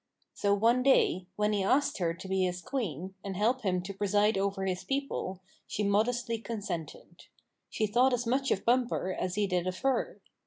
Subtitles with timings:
[0.33, 3.93] So one day, when he asked her to be his queen, and help him to
[3.93, 7.25] preside over his people, she mod estly consented.
[7.69, 10.19] She thought as much of Bumper as he did of her.